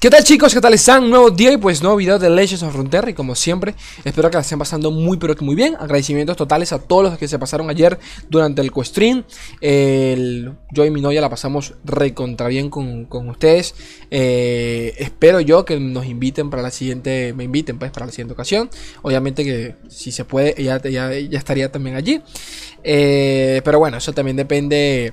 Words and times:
¿Qué 0.00 0.08
tal 0.08 0.24
chicos? 0.24 0.54
¿Qué 0.54 0.62
tal 0.62 0.72
están? 0.72 1.10
Nuevo 1.10 1.30
día 1.30 1.52
y 1.52 1.58
pues 1.58 1.82
nuevo 1.82 1.98
video 1.98 2.18
de 2.18 2.30
Legends 2.30 2.62
of 2.62 2.72
Frontera 2.72 3.10
y 3.10 3.12
como 3.12 3.34
siempre 3.34 3.74
espero 4.02 4.30
que 4.30 4.38
la 4.38 4.40
estén 4.40 4.58
pasando 4.58 4.90
muy 4.90 5.18
pero 5.18 5.36
que 5.36 5.44
muy 5.44 5.54
bien. 5.54 5.76
Agradecimientos 5.78 6.38
totales 6.38 6.72
a 6.72 6.78
todos 6.78 7.02
los 7.02 7.18
que 7.18 7.28
se 7.28 7.38
pasaron 7.38 7.68
ayer 7.68 7.98
durante 8.30 8.62
el 8.62 8.72
co-stream 8.72 9.24
Yo 9.60 10.84
y 10.86 10.90
mi 10.90 11.02
novia 11.02 11.20
la 11.20 11.28
pasamos 11.28 11.74
recontra 11.84 12.48
bien 12.48 12.70
con, 12.70 13.08
ustedes. 13.28 13.74
Eh, 14.10 14.94
Espero 14.96 15.38
yo 15.40 15.66
que 15.66 15.78
nos 15.78 16.06
inviten 16.06 16.48
para 16.48 16.62
la 16.62 16.70
siguiente, 16.70 17.34
me 17.34 17.44
inviten 17.44 17.78
pues 17.78 17.90
para 17.90 18.06
la 18.06 18.12
siguiente 18.12 18.32
ocasión. 18.32 18.70
Obviamente 19.02 19.44
que 19.44 19.74
si 19.90 20.12
se 20.12 20.24
puede 20.24 20.54
ella, 20.56 20.80
ya 20.82 21.10
estaría 21.12 21.70
también 21.70 21.96
allí. 21.96 22.22
Eh, 22.84 23.60
Pero 23.66 23.78
bueno, 23.78 23.98
eso 23.98 24.14
también 24.14 24.38
depende 24.38 25.12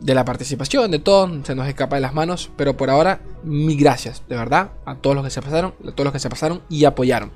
de 0.00 0.14
la 0.14 0.24
participación, 0.24 0.90
de 0.90 0.98
todo, 0.98 1.44
se 1.44 1.54
nos 1.54 1.66
escapa 1.68 1.96
de 1.96 2.02
las 2.02 2.14
manos, 2.14 2.50
pero 2.56 2.76
por 2.76 2.90
ahora, 2.90 3.20
mil 3.42 3.78
gracias, 3.78 4.22
de 4.28 4.36
verdad, 4.36 4.70
a 4.84 4.96
todos 4.96 5.16
los 5.16 5.24
que 5.24 5.30
se 5.30 5.42
pasaron, 5.42 5.74
a 5.86 5.92
todos 5.92 6.04
los 6.04 6.12
que 6.12 6.20
se 6.20 6.30
pasaron 6.30 6.62
y 6.68 6.84
apoyaron. 6.84 7.32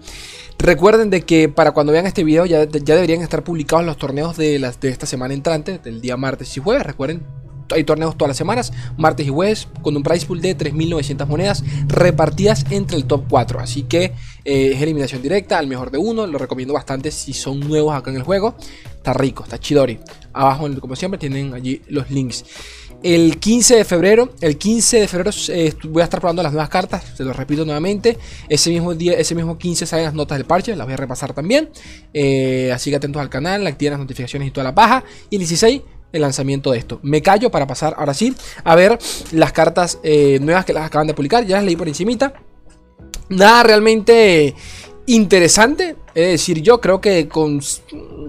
Recuerden 0.58 1.10
de 1.10 1.22
que 1.22 1.48
para 1.48 1.72
cuando 1.72 1.92
vean 1.92 2.06
este 2.06 2.22
video 2.22 2.46
ya, 2.46 2.64
ya 2.64 2.94
deberían 2.94 3.20
estar 3.20 3.42
publicados 3.42 3.84
los 3.84 3.96
torneos 3.96 4.36
de, 4.36 4.58
las, 4.58 4.80
de 4.80 4.90
esta 4.90 5.06
semana 5.06 5.34
entrante, 5.34 5.78
del 5.78 6.00
día 6.00 6.16
martes 6.16 6.56
y 6.56 6.60
jueves, 6.60 6.86
recuerden, 6.86 7.22
hay 7.72 7.84
torneos 7.84 8.16
todas 8.16 8.30
las 8.30 8.36
semanas, 8.36 8.72
martes 8.96 9.26
y 9.26 9.30
jueves, 9.30 9.68
con 9.82 9.96
un 9.96 10.02
price 10.02 10.26
pool 10.26 10.40
de 10.40 10.56
3.900 10.56 11.26
monedas 11.26 11.64
repartidas 11.88 12.66
entre 12.70 12.96
el 12.96 13.04
top 13.04 13.24
4. 13.28 13.60
Así 13.60 13.84
que 13.84 14.12
eh, 14.44 14.72
es 14.74 14.82
eliminación 14.82 15.22
directa 15.22 15.58
al 15.58 15.66
mejor 15.66 15.90
de 15.90 15.98
uno. 15.98 16.26
Lo 16.26 16.38
recomiendo 16.38 16.74
bastante 16.74 17.10
si 17.10 17.32
son 17.32 17.60
nuevos 17.60 17.94
acá 17.94 18.10
en 18.10 18.16
el 18.16 18.22
juego. 18.22 18.54
Está 18.96 19.12
rico, 19.12 19.44
está 19.44 19.58
chidori. 19.58 19.98
Abajo, 20.32 20.68
como 20.80 20.96
siempre, 20.96 21.18
tienen 21.18 21.54
allí 21.54 21.82
los 21.88 22.10
links. 22.10 22.44
El 23.02 23.38
15 23.38 23.76
de 23.76 23.84
febrero, 23.84 24.32
el 24.40 24.56
15 24.56 25.00
de 25.00 25.08
febrero 25.08 25.32
eh, 25.48 25.74
voy 25.88 26.02
a 26.02 26.04
estar 26.04 26.20
probando 26.20 26.40
las 26.40 26.52
nuevas 26.52 26.68
cartas, 26.68 27.02
se 27.16 27.24
lo 27.24 27.32
repito 27.32 27.64
nuevamente. 27.64 28.16
Ese 28.48 28.70
mismo 28.70 28.94
día, 28.94 29.14
ese 29.14 29.34
mismo 29.34 29.58
15 29.58 29.86
salen 29.86 30.04
las 30.04 30.14
notas 30.14 30.38
del 30.38 30.46
parche, 30.46 30.76
las 30.76 30.86
voy 30.86 30.94
a 30.94 30.96
repasar 30.96 31.32
también. 31.32 31.68
Eh, 32.14 32.70
así 32.72 32.90
que 32.90 32.96
atentos 32.96 33.20
al 33.20 33.28
canal, 33.28 33.66
activen 33.66 33.92
las 33.92 34.00
notificaciones 34.00 34.46
y 34.46 34.50
toda 34.52 34.62
la 34.62 34.74
paja. 34.74 35.02
Y 35.30 35.34
el 35.34 35.40
16 35.40 35.82
el 36.12 36.22
lanzamiento 36.22 36.70
de 36.72 36.78
esto. 36.78 37.00
Me 37.02 37.22
callo 37.22 37.50
para 37.50 37.66
pasar 37.66 37.94
ahora 37.96 38.14
sí 38.14 38.34
a 38.64 38.74
ver 38.74 38.98
las 39.32 39.52
cartas 39.52 39.98
eh, 40.02 40.38
nuevas 40.40 40.64
que 40.64 40.72
las 40.72 40.86
acaban 40.86 41.06
de 41.06 41.14
publicar. 41.14 41.44
Ya 41.46 41.56
las 41.56 41.64
leí 41.64 41.76
por 41.76 41.88
encimita. 41.88 42.34
Nada 43.28 43.62
realmente 43.62 44.54
interesante. 45.06 45.96
Es 46.14 46.28
decir, 46.28 46.60
yo 46.60 46.80
creo 46.80 47.00
que 47.00 47.28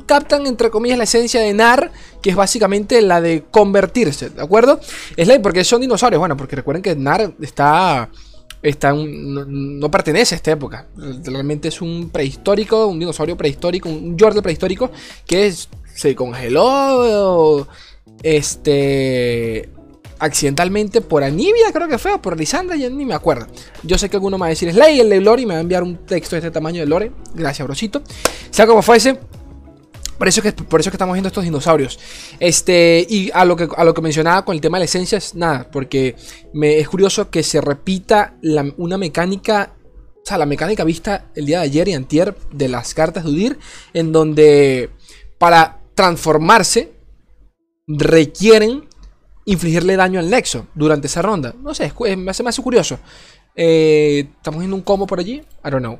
captan 0.05 0.47
entre 0.47 0.69
comillas 0.69 0.97
la 0.97 1.03
esencia 1.03 1.41
de 1.41 1.53
NAR, 1.53 1.91
que 2.21 2.29
es 2.29 2.35
básicamente 2.35 3.01
la 3.01 3.21
de 3.21 3.43
convertirse, 3.51 4.29
¿de 4.29 4.41
acuerdo? 4.41 4.79
Es 5.17 5.27
la 5.27 5.39
porque 5.41 5.63
son 5.63 5.81
dinosaurios. 5.81 6.19
Bueno, 6.19 6.37
porque 6.37 6.55
recuerden 6.55 6.81
que 6.81 6.95
NAR 6.95 7.33
está... 7.41 8.09
Está 8.63 8.93
no, 8.93 9.91
pertenece 9.91 10.35
a 10.35 10.37
esta 10.37 10.51
época. 10.51 10.87
Realmente 11.25 11.67
es 11.67 11.81
un 11.81 12.09
prehistórico, 12.09 12.87
un 12.87 12.97
dinosaurio 12.97 13.35
prehistórico, 13.35 13.89
un 13.89 14.17
Jordan 14.17 14.41
prehistórico 14.41 14.89
que 15.27 15.47
es 15.47 15.69
se 15.93 16.15
congeló 16.15 17.67
este 18.23 19.69
accidentalmente 20.19 21.01
por 21.01 21.23
Anivia, 21.23 21.71
creo 21.73 21.89
que 21.89 21.97
fue, 21.97 22.13
o 22.13 22.21
por 22.21 22.37
Lisandra, 22.39 22.77
ya 22.77 22.89
ni 22.89 23.05
me 23.05 23.13
acuerdo. 23.13 23.47
Yo 23.83 23.97
sé 23.97 24.09
que 24.09 24.15
alguno 24.15 24.37
me 24.37 24.43
va 24.43 24.45
a 24.47 24.49
decir 24.49 24.71
Slay, 24.71 25.01
el 25.01 25.09
de 25.09 25.19
Lore, 25.19 25.41
y 25.41 25.45
me 25.45 25.53
va 25.53 25.57
a 25.57 25.61
enviar 25.61 25.83
un 25.83 25.97
texto 26.05 26.37
de 26.37 26.39
este 26.39 26.51
tamaño 26.51 26.79
de 26.79 26.87
Lore. 26.87 27.11
Gracias, 27.35 27.67
brosito. 27.67 28.01
Sea 28.49 28.65
como 28.65 28.81
fuese. 28.81 29.19
Por 30.17 30.27
eso, 30.27 30.41
que, 30.41 30.51
por 30.51 30.79
eso 30.79 30.89
que 30.89 30.95
estamos 30.95 31.13
viendo 31.13 31.27
estos 31.27 31.43
dinosaurios. 31.43 31.99
Este, 32.39 33.05
y 33.09 33.31
a 33.33 33.45
lo, 33.45 33.55
que, 33.55 33.67
a 33.75 33.83
lo 33.83 33.93
que 33.93 34.01
mencionaba 34.01 34.45
con 34.45 34.55
el 34.55 34.61
tema 34.61 34.77
de 34.77 34.81
la 34.81 34.85
esencia 34.85 35.17
es 35.17 35.35
nada, 35.35 35.69
porque 35.71 36.15
me, 36.53 36.79
es 36.79 36.87
curioso 36.87 37.29
que 37.29 37.43
se 37.43 37.61
repita 37.61 38.37
una 38.77 38.97
mecánica, 38.97 39.73
o 40.15 40.25
sea, 40.25 40.37
la 40.37 40.45
mecánica 40.45 40.83
vista 40.83 41.31
el 41.35 41.45
día 41.45 41.59
de 41.59 41.65
ayer 41.65 41.87
y 41.87 41.93
antier 41.93 42.35
de 42.51 42.69
las 42.69 42.93
cartas 42.93 43.23
de 43.23 43.31
Udir, 43.31 43.59
en 43.93 44.11
donde 44.11 44.89
para 45.37 45.79
transformarse 45.95 46.93
requieren 47.87 48.87
infligirle 49.45 49.95
daño 49.95 50.19
al 50.19 50.29
Nexo 50.29 50.67
durante 50.73 51.07
esa 51.07 51.21
ronda. 51.21 51.53
No 51.61 51.73
sé, 51.73 51.91
me 52.17 52.31
hace 52.31 52.43
más 52.43 52.59
curioso. 52.59 52.99
Eh, 53.55 54.27
estamos 54.37 54.59
viendo 54.59 54.75
un 54.75 54.81
combo 54.81 55.05
por 55.05 55.19
allí. 55.19 55.35
I 55.35 55.69
don't 55.69 55.79
know. 55.79 55.99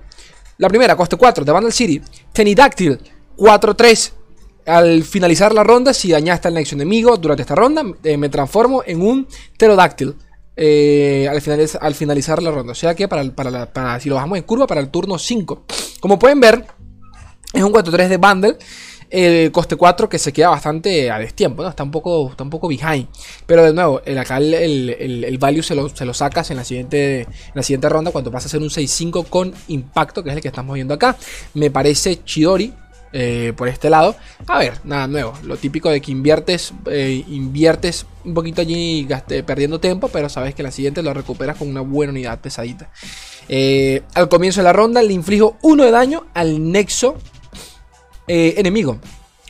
La 0.57 0.69
primera, 0.69 0.95
coste 0.95 1.17
4, 1.17 1.43
de 1.43 1.51
Vandal 1.51 1.73
City. 1.73 2.01
Tenidáctil, 2.31 2.99
4-3. 3.37 4.11
Al 4.65 5.03
finalizar 5.03 5.53
la 5.53 5.63
ronda, 5.63 5.93
si 5.93 6.11
dañaste 6.11 6.47
al 6.47 6.53
Nexo 6.53 6.75
enemigo 6.75 7.17
durante 7.17 7.41
esta 7.41 7.55
ronda, 7.55 7.83
eh, 8.03 8.17
me 8.17 8.29
transformo 8.29 8.81
en 8.85 9.01
un 9.01 9.27
Pterodáctil. 9.57 10.15
Eh, 10.55 11.27
al, 11.29 11.41
al, 11.81 11.95
finalizar 11.95 12.41
la 12.41 12.51
ronda. 12.51 12.71
O 12.71 12.75
sea 12.75 12.95
que 12.95 13.07
para, 13.07 13.23
para, 13.33 13.99
si 13.99 14.09
lo 14.09 14.15
bajamos 14.15 14.37
en 14.37 14.43
curva, 14.43 14.67
para 14.67 14.81
el 14.81 14.89
turno 14.89 15.17
5. 15.17 15.65
Como 15.99 16.19
pueden 16.19 16.39
ver, 16.39 16.65
es 17.53 17.63
un 17.63 17.71
4-3 17.71 18.07
de 18.07 18.17
Bundle. 18.17 18.57
El 19.09 19.51
coste 19.51 19.75
4 19.75 20.09
que 20.09 20.17
se 20.17 20.33
queda 20.33 20.49
bastante 20.49 21.11
a 21.11 21.19
destiempo, 21.19 21.61
¿no? 21.61 21.69
Está 21.69 21.83
un 21.83 21.91
poco, 21.91 22.31
está 22.31 22.43
un 22.43 22.49
poco 22.49 22.67
behind. 22.67 23.07
Pero 23.45 23.63
de 23.63 23.71
nuevo, 23.71 24.01
el, 24.05 24.17
acá 24.17 24.37
el, 24.37 24.89
el, 24.89 25.37
value 25.37 25.61
se 25.61 25.75
lo, 25.75 25.87
se 25.89 26.03
lo, 26.03 26.15
sacas 26.15 26.49
en 26.49 26.57
la, 26.57 26.63
siguiente, 26.63 27.21
en 27.21 27.27
la 27.53 27.61
siguiente 27.61 27.89
ronda 27.89 28.09
cuando 28.09 28.31
pasa 28.31 28.47
a 28.47 28.49
ser 28.49 28.61
un 28.61 28.69
6-5 28.69 29.27
con 29.29 29.53
impacto, 29.67 30.23
que 30.23 30.31
es 30.31 30.35
el 30.35 30.41
que 30.41 30.47
estamos 30.47 30.73
viendo 30.73 30.95
acá. 30.95 31.15
Me 31.53 31.69
parece 31.69 32.23
Chidori, 32.23 32.73
eh, 33.13 33.53
por 33.55 33.67
este 33.67 33.89
lado. 33.89 34.15
A 34.47 34.57
ver, 34.57 34.79
nada 34.83 35.07
nuevo. 35.07 35.33
Lo 35.43 35.55
típico 35.55 35.89
de 35.89 36.01
que 36.01 36.11
inviertes, 36.11 36.73
eh, 36.87 37.23
inviertes 37.27 38.07
un 38.25 38.33
poquito 38.33 38.61
allí 38.61 39.07
perdiendo 39.45 39.79
tiempo, 39.79 40.07
pero 40.07 40.29
sabes 40.29 40.55
que 40.55 40.63
la 40.63 40.71
siguiente 40.71 41.03
lo 41.03 41.13
recuperas 41.13 41.57
con 41.57 41.69
una 41.69 41.81
buena 41.81 42.11
unidad 42.11 42.39
pesadita. 42.39 42.89
Eh, 43.49 44.01
al 44.15 44.29
comienzo 44.29 44.61
de 44.61 44.63
la 44.63 44.73
ronda 44.73 45.03
le 45.03 45.13
inflijo 45.13 45.57
1 45.61 45.83
de 45.83 45.91
daño 45.91 46.25
al 46.33 46.71
nexo 46.71 47.15
enemigo. 48.27 48.99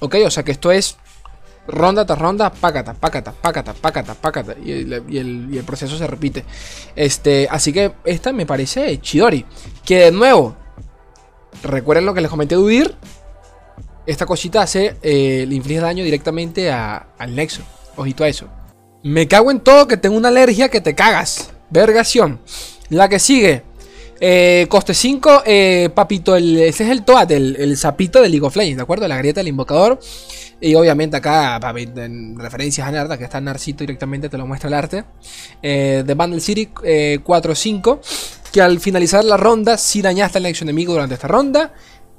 ¿Ok? 0.01 0.15
O 0.25 0.31
sea 0.31 0.43
que 0.43 0.51
esto 0.51 0.71
es 0.71 0.97
ronda 1.67 2.05
tras 2.05 2.19
ronda, 2.19 2.51
pácata, 2.51 2.93
pácata, 2.93 3.31
pácata, 3.31 3.73
pácata, 3.73 4.13
pácata. 4.15 4.55
Y 4.61 4.71
el, 4.71 5.03
y 5.07 5.57
el, 5.57 5.63
proceso 5.63 5.97
se 5.97 6.07
repite. 6.07 6.43
Este, 6.95 7.47
así 7.49 7.71
que 7.71 7.93
esta 8.03 8.33
me 8.33 8.45
parece 8.45 8.99
Chidori. 8.99 9.45
Que 9.85 9.99
de 9.99 10.11
nuevo, 10.11 10.55
recuerden 11.63 12.05
lo 12.05 12.13
que 12.13 12.21
les 12.21 12.29
comenté 12.29 12.55
de 12.55 12.61
Udir. 12.61 12.95
Esta 14.05 14.25
cosita 14.25 14.61
hace, 14.61 14.97
eh, 15.01 15.45
le 15.47 15.55
inflige 15.55 15.79
daño 15.79 16.03
directamente 16.03 16.71
al 16.71 17.35
Nexo. 17.35 17.63
Ojito 17.95 18.23
a 18.23 18.27
eso. 18.27 18.47
Me 19.03 19.27
cago 19.27 19.51
en 19.51 19.59
todo 19.59 19.87
que 19.87 19.97
tengo 19.97 20.17
una 20.17 20.29
alergia 20.29 20.69
que 20.69 20.81
te 20.81 20.95
cagas. 20.95 21.51
Vergación. 21.69 22.39
La 22.89 23.09
que 23.09 23.19
sigue. 23.19 23.63
Eh, 24.25 24.67
coste 24.69 24.93
5, 24.93 25.43
eh, 25.45 25.89
papito, 25.93 26.35
el, 26.37 26.57
ese 26.57 26.85
es 26.85 26.91
el 26.91 27.03
Toad, 27.03 27.29
el, 27.31 27.75
sapito 27.75 28.21
de 28.21 28.29
League 28.29 28.45
of 28.45 28.55
Legends, 28.55 28.77
¿de 28.77 28.83
acuerdo? 28.83 29.05
La 29.05 29.17
grieta 29.17 29.41
del 29.41 29.49
invocador. 29.49 29.99
Y 30.61 30.75
obviamente 30.75 31.17
acá, 31.17 31.59
en 31.75 32.39
referencias 32.39 32.87
a 32.87 32.91
Narda, 32.91 33.17
que 33.17 33.25
está 33.25 33.41
Narcito 33.41 33.79
directamente, 33.79 34.29
te 34.29 34.37
lo 34.37 34.47
muestra 34.47 34.69
el 34.69 34.75
arte. 34.75 35.03
Eh, 35.61 36.03
de 36.05 36.13
Bundle 36.13 36.39
City 36.39 36.69
4-5, 36.73 37.99
que 38.53 38.61
al 38.61 38.79
finalizar 38.79 39.25
la 39.25 39.35
ronda, 39.35 39.77
si 39.77 40.01
dañaste 40.01 40.37
al 40.37 40.43
next 40.43 40.61
enemigo 40.61 40.93
durante 40.93 41.15
esta 41.15 41.27
ronda, 41.27 41.73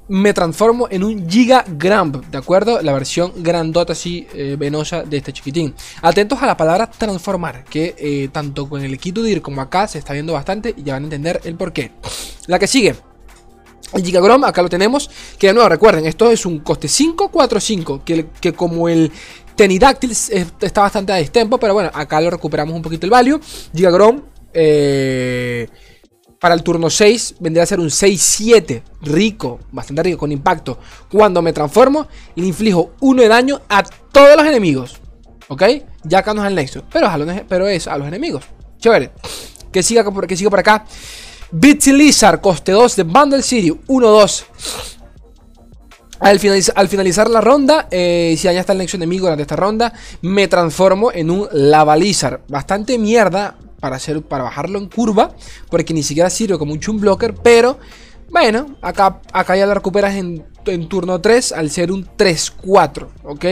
me 0.07 0.33
transformo 0.33 0.87
en 0.89 1.03
un 1.03 1.29
Giga 1.29 1.65
Gramp, 1.67 2.25
¿de 2.25 2.37
acuerdo? 2.37 2.81
La 2.81 2.93
versión 2.93 3.31
grandota 3.37 3.93
así 3.93 4.27
eh, 4.33 4.55
venosa 4.57 5.03
de 5.03 5.17
este 5.17 5.33
chiquitín. 5.33 5.73
Atentos 6.01 6.41
a 6.41 6.45
la 6.45 6.55
palabra 6.55 6.89
transformar, 6.89 7.63
que 7.63 7.95
eh, 7.97 8.29
tanto 8.31 8.69
con 8.69 8.83
el 8.83 8.93
equipo 8.93 9.21
de 9.21 9.31
ir 9.31 9.41
como 9.41 9.61
acá 9.61 9.87
se 9.87 9.97
está 9.97 10.13
viendo 10.13 10.33
bastante 10.33 10.73
y 10.77 10.83
ya 10.83 10.93
van 10.93 11.03
a 11.03 11.05
entender 11.05 11.41
el 11.43 11.55
porqué. 11.55 11.91
La 12.47 12.59
que 12.59 12.67
sigue. 12.67 12.95
El 13.93 14.03
Giga 14.03 14.19
Grom, 14.19 14.43
acá 14.43 14.61
lo 14.61 14.69
tenemos. 14.69 15.09
Que 15.39 15.47
de 15.47 15.53
nuevo, 15.53 15.69
recuerden, 15.69 16.05
esto 16.05 16.29
es 16.29 16.45
un 16.45 16.59
coste 16.59 16.87
545. 16.87 18.03
Que, 18.03 18.27
que 18.41 18.53
como 18.53 18.89
el 18.89 19.11
Tenidáctil 19.55 20.11
está 20.11 20.81
bastante 20.81 21.13
a 21.13 21.17
distempo. 21.17 21.57
Pero 21.57 21.73
bueno, 21.73 21.89
acá 21.93 22.19
lo 22.19 22.29
recuperamos 22.29 22.75
un 22.75 22.81
poquito 22.81 23.05
el 23.05 23.11
value. 23.11 23.39
Giga 23.73 23.91
Grom. 23.91 24.21
Eh, 24.53 25.67
para 26.39 26.53
el 26.53 26.63
turno 26.63 26.89
6 26.89 27.35
vendría 27.39 27.63
a 27.63 27.65
ser 27.65 27.79
un 27.79 27.87
6-7 27.87 28.83
rico, 29.01 29.59
bastante 29.71 30.03
rico, 30.03 30.19
con 30.19 30.31
impacto. 30.31 30.77
Cuando 31.11 31.41
me 31.41 31.53
transformo 31.53 32.07
y 32.35 32.41
le 32.41 32.47
inflijo 32.47 32.93
1 32.99 33.21
de 33.21 33.27
daño 33.27 33.61
a 33.69 33.83
todos 33.83 34.35
los 34.35 34.45
enemigos. 34.45 34.99
¿Ok? 35.47 35.63
Ya 36.03 36.19
acá 36.19 36.33
no 36.33 36.43
es 36.43 36.47
el 36.47 36.55
nexo, 36.55 36.83
pero, 36.91 37.09
pero 37.47 37.67
es 37.67 37.87
a 37.87 37.97
los 37.97 38.07
enemigos. 38.07 38.43
Chévere. 38.79 39.11
Que 39.71 39.83
siga, 39.83 40.03
que 40.03 40.49
por 40.49 40.59
acá. 40.59 40.85
Bitsy 41.51 41.91
Lizard, 41.93 42.41
coste 42.41 42.71
2 42.71 42.95
de 42.95 43.03
Bundle 43.03 43.41
City, 43.41 43.71
1-2. 43.87 44.43
Al, 46.19 46.39
al, 46.75 46.89
finalizar 46.89 47.29
la 47.29 47.41
ronda, 47.41 47.87
eh, 47.91 48.35
si 48.37 48.47
allá 48.47 48.61
está 48.61 48.71
el 48.71 48.79
nexo 48.79 48.97
enemigo 48.97 49.25
durante 49.25 49.43
esta 49.43 49.55
ronda, 49.55 49.93
me 50.21 50.47
transformo 50.47 51.11
en 51.11 51.29
un 51.29 51.47
Lava 51.51 51.95
Lizard. 51.95 52.41
Bastante 52.47 52.97
mierda, 52.97 53.55
para, 53.85 53.97
hacer, 53.97 54.23
para 54.23 54.43
bajarlo 54.43 54.79
en 54.79 54.89
curva, 54.89 55.35
porque 55.69 55.93
ni 55.93 56.01
siquiera 56.01 56.27
sirve 56.31 56.57
como 56.57 56.73
un 56.73 56.79
chum 56.79 56.99
blocker, 56.99 57.35
pero 57.35 57.77
bueno, 58.31 58.77
acá, 58.81 59.21
acá 59.31 59.55
ya 59.55 59.67
lo 59.67 59.75
recuperas 59.75 60.15
en, 60.15 60.43
turno 60.89 61.21
3 61.21 61.51
al 61.51 61.69
ser 61.69 61.91
un 61.91 62.03
3-4, 62.03 63.07
¿ok? 63.25 63.45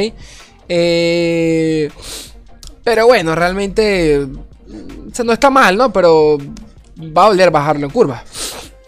Eh, 0.68 1.88
pero 2.84 3.06
bueno, 3.06 3.36
realmente 3.36 4.28
no 5.24 5.34
está 5.34 5.52
mal, 5.52 5.78
¿no? 5.78 5.94
Pero 5.94 6.40
va 7.16 7.26
a 7.26 7.28
doler 7.28 7.52
bajarlo 7.52 7.86
en 7.86 7.92
curva. 7.92 8.24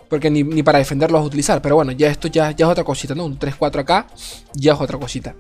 Porque 0.09 0.31
ni, 0.31 0.41
ni 0.41 0.63
para 0.63 0.80
defenderlo 0.80 1.19
a 1.19 1.21
utilizar. 1.21 1.62
Pero 1.62 1.75
bueno, 1.75 1.91
ya 1.91 2.09
esto 2.09 2.27
ya, 2.27 2.50
ya 2.50 2.65
es 2.65 2.71
otra 2.71 2.83
cosita, 2.83 3.13
¿no? 3.13 3.25
Un 3.25 3.38
3-4 3.38 3.80
acá, 3.81 4.07
ya 4.56 4.74
es 4.74 4.81
otra 4.81 4.98
cosita. 4.98 5.36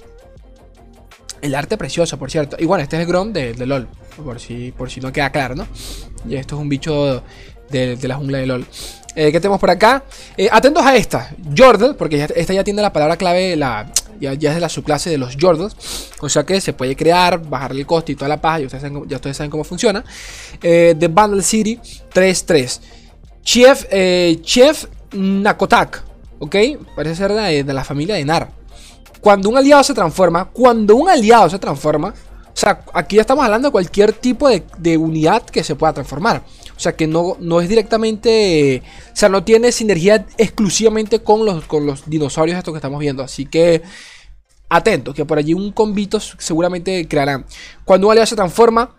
El 1.41 1.53
arte 1.55 1.77
precioso, 1.77 2.17
por 2.17 2.31
cierto. 2.31 2.55
Y 2.59 2.65
bueno, 2.65 2.83
este 2.83 2.99
es 3.01 3.07
Grom 3.07 3.31
de, 3.33 3.53
de 3.53 3.65
LOL. 3.65 3.87
Por 4.23 4.39
si, 4.39 4.71
por 4.71 4.89
si 4.89 4.99
no 5.01 5.11
queda 5.11 5.31
claro, 5.31 5.55
¿no? 5.55 5.67
Y 6.27 6.35
esto 6.35 6.55
es 6.55 6.61
un 6.61 6.69
bicho 6.69 7.23
de, 7.69 7.95
de 7.97 8.07
la 8.07 8.15
jungla 8.15 8.37
de 8.39 8.47
LOL. 8.47 8.65
Eh, 9.15 9.31
¿Qué 9.31 9.39
tenemos 9.39 9.59
por 9.59 9.69
acá? 9.69 10.03
Eh, 10.37 10.49
atentos 10.51 10.83
a 10.85 10.95
esta. 10.95 11.31
Jordel, 11.55 11.95
porque 11.95 12.17
ya- 12.17 12.25
esta 12.35 12.53
ya 12.53 12.63
tiene 12.63 12.81
la 12.81 12.91
palabra 12.91 13.15
clave, 13.17 13.55
la, 13.55 13.91
ya, 14.19 14.31
es 14.33 14.39
de 14.39 14.59
la 14.59 14.69
subclase 14.69 15.09
de 15.09 15.17
los 15.17 15.37
Jordels. 15.39 15.75
O 16.21 16.27
sea 16.29 16.43
que 16.45 16.59
se 16.61 16.73
puede 16.73 16.95
crear, 16.95 17.41
bajarle 17.47 17.81
el 17.81 17.85
coste 17.85 18.13
y 18.13 18.15
toda 18.15 18.27
la 18.29 18.41
paja. 18.41 18.59
Ya 18.59 18.65
ustedes 18.65 18.81
saben, 18.83 19.07
ya 19.07 19.33
saben 19.33 19.51
cómo 19.51 19.63
funciona. 19.63 20.03
Eh, 20.63 20.95
The 20.97 21.07
Bundle 21.07 21.43
City 21.43 21.79
3-3. 22.13 22.79
Chef, 23.43 23.85
eh, 23.91 24.39
Chef 24.41 24.85
Nakotak. 25.13 26.03
¿Ok? 26.39 26.55
Parece 26.95 27.15
ser 27.15 27.31
de, 27.33 27.63
de 27.63 27.73
la 27.73 27.83
familia 27.83 28.15
de 28.15 28.25
Nar. 28.25 28.49
Cuando 29.25 29.49
un 29.49 29.57
aliado 29.57 29.83
se 29.83 29.95
transforma, 29.95 30.45
cuando 30.51 30.95
un 30.95 31.09
aliado 31.09 31.49
se 31.49 31.57
transforma, 31.57 32.09
o 32.09 32.51
sea, 32.53 32.85
aquí 32.93 33.15
ya 33.15 33.23
estamos 33.23 33.43
hablando 33.43 33.69
de 33.69 33.71
cualquier 33.71 34.13
tipo 34.13 34.47
de, 34.47 34.97
unidad 34.99 35.41
que 35.41 35.63
se 35.63 35.73
pueda 35.73 35.93
transformar. 35.93 36.43
O 36.77 36.79
sea, 36.79 36.95
que 36.95 37.07
no, 37.07 37.35
no 37.39 37.59
es 37.59 37.67
directamente, 37.67 38.83
o 39.11 39.15
sea, 39.15 39.27
no 39.27 39.43
tiene 39.43 39.71
sinergia 39.71 40.27
exclusivamente 40.37 41.23
con 41.23 41.43
los, 41.43 41.65
con 41.65 41.87
los 41.87 42.07
dinosaurios 42.07 42.55
estos 42.55 42.71
que 42.71 42.77
estamos 42.77 42.99
viendo. 42.99 43.23
Así 43.23 43.47
que, 43.47 43.81
atentos, 44.69 45.15
que 45.15 45.25
por 45.25 45.39
allí 45.39 45.55
un 45.55 45.71
convito 45.71 46.19
seguramente 46.19 47.07
crearán. 47.07 47.47
Cuando 47.83 48.05
un 48.05 48.11
aliado 48.11 48.27
se 48.27 48.35
transforma, 48.35 48.95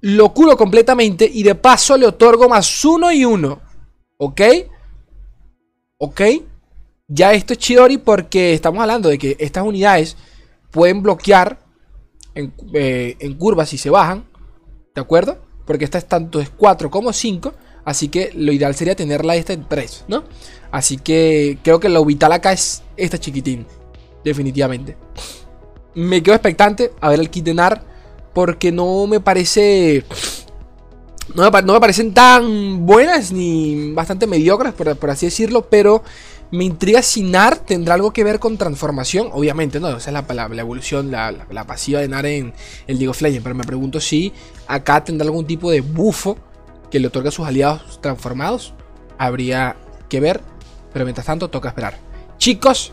lo 0.00 0.34
curo 0.34 0.56
completamente 0.56 1.30
y 1.32 1.44
de 1.44 1.54
paso 1.54 1.96
le 1.96 2.06
otorgo 2.06 2.48
más 2.48 2.84
uno 2.84 3.12
y 3.12 3.24
uno. 3.24 3.60
¿Ok? 4.16 4.40
¿Ok? 5.98 6.20
Ya 7.10 7.32
esto 7.32 7.54
es 7.54 7.58
Chidori 7.58 7.96
porque 7.96 8.52
estamos 8.52 8.82
hablando 8.82 9.08
de 9.08 9.16
que 9.16 9.34
estas 9.40 9.64
unidades 9.64 10.16
pueden 10.70 11.02
bloquear 11.02 11.58
en, 12.34 12.52
eh, 12.74 13.16
en 13.18 13.34
curvas 13.34 13.70
si 13.70 13.78
se 13.78 13.88
bajan. 13.88 14.26
¿De 14.94 15.00
acuerdo? 15.00 15.38
Porque 15.66 15.86
esta 15.86 15.96
es 15.96 16.06
tanto 16.06 16.38
es 16.38 16.50
4 16.50 16.90
como 16.90 17.14
5. 17.14 17.54
Así 17.86 18.08
que 18.08 18.30
lo 18.34 18.52
ideal 18.52 18.74
sería 18.74 18.94
tenerla 18.94 19.36
esta 19.36 19.54
en 19.54 19.66
3, 19.66 20.04
¿no? 20.08 20.24
Así 20.70 20.98
que 20.98 21.58
creo 21.62 21.80
que 21.80 21.88
lo 21.88 22.04
vital 22.04 22.32
acá 22.32 22.52
es 22.52 22.82
esta 22.98 23.16
chiquitín. 23.16 23.66
Definitivamente. 24.22 24.98
Me 25.94 26.22
quedo 26.22 26.34
expectante 26.34 26.92
a 27.00 27.08
ver 27.08 27.20
el 27.20 27.30
kit 27.30 27.46
de 27.46 27.54
Nar. 27.54 27.82
Porque 28.34 28.70
no 28.70 29.06
me 29.06 29.20
parece. 29.20 30.04
No 31.34 31.50
me, 31.50 31.62
no 31.62 31.72
me 31.72 31.80
parecen 31.80 32.12
tan 32.12 32.84
buenas 32.84 33.32
ni 33.32 33.92
bastante 33.92 34.26
mediocres, 34.26 34.74
por, 34.74 34.94
por 34.96 35.10
así 35.10 35.26
decirlo. 35.26 35.62
Pero 35.70 36.02
me 36.50 36.64
intriga 36.64 37.02
si 37.02 37.22
Nar 37.22 37.58
tendrá 37.58 37.94
algo 37.94 38.12
que 38.12 38.24
ver 38.24 38.38
con 38.38 38.56
transformación. 38.56 39.28
Obviamente, 39.32 39.80
no. 39.80 39.88
Esa 39.88 40.10
es 40.10 40.34
la, 40.34 40.60
evolución, 40.60 41.10
la, 41.10 41.64
pasiva 41.66 42.00
de 42.00 42.08
Nar 42.08 42.26
en 42.26 42.54
el 42.86 42.96
League 42.96 43.08
of 43.08 43.20
Legends. 43.20 43.42
Pero 43.42 43.54
me 43.54 43.64
pregunto 43.64 44.00
si 44.00 44.32
acá 44.66 45.04
tendrá 45.04 45.26
algún 45.26 45.46
tipo 45.46 45.70
de 45.70 45.80
bufo 45.80 46.38
que 46.90 46.98
le 46.98 47.08
otorga 47.08 47.28
a 47.28 47.32
sus 47.32 47.46
aliados 47.46 48.00
transformados. 48.00 48.74
Habría 49.18 49.76
que 50.08 50.20
ver. 50.20 50.40
Pero 50.92 51.04
mientras 51.04 51.26
tanto, 51.26 51.48
toca 51.48 51.68
esperar. 51.68 51.98
Chicos, 52.38 52.92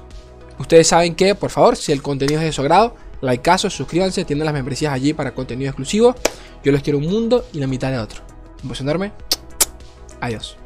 ustedes 0.59 0.87
saben 0.87 1.15
que, 1.15 1.33
por 1.33 1.49
favor, 1.49 1.77
si 1.77 1.91
el 1.91 2.01
contenido 2.01 2.41
es 2.41 2.45
de 2.47 2.51
su 2.51 2.61
agrado, 2.61 2.95
likeazo, 3.21 3.69
suscríbanse, 3.69 4.25
tienen 4.25 4.45
las 4.45 4.53
membresías 4.53 4.93
allí 4.93 5.13
para 5.13 5.33
contenido 5.33 5.69
exclusivo. 5.69 6.15
Yo 6.63 6.71
les 6.71 6.83
quiero 6.83 6.99
un 6.99 7.07
mundo 7.07 7.45
y 7.53 7.59
la 7.59 7.67
mitad 7.67 7.91
de 7.91 7.99
otro. 7.99 8.21
Un. 8.63 9.11
Adiós. 10.21 10.57